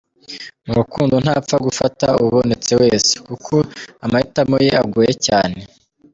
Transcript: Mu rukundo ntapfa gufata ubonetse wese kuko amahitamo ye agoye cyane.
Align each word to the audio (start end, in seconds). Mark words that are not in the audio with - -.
Mu 0.65 0.73
rukundo 0.79 1.15
ntapfa 1.23 1.55
gufata 1.65 2.07
ubonetse 2.25 2.71
wese 2.81 3.13
kuko 3.27 3.55
amahitamo 4.05 4.55
ye 4.65 4.71
agoye 4.81 5.13
cyane. 5.27 5.59